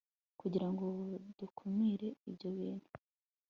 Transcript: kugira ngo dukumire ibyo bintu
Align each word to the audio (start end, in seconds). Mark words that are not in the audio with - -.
kugira 0.39 0.67
ngo 0.71 0.85
dukumire 1.37 2.07
ibyo 2.29 2.49
bintu 2.57 2.89